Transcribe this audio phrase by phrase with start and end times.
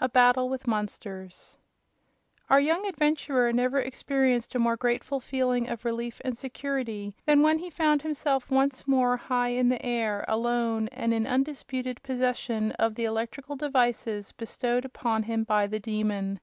[0.00, 1.56] A Battle with Monsters
[2.48, 7.56] Our young adventurer never experienced a more grateful feeling of relief and security than when
[7.60, 12.96] he found himself once more high in the air, alone, and in undisputed possession of
[12.96, 16.40] the electrical devices bestowed upon him by the Demon.